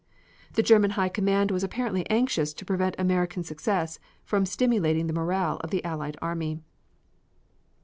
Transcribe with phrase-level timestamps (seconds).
[0.53, 5.57] The German High Command was apparently anxious to prevent American success from stimulating the morale
[5.57, 6.57] of the Allied army.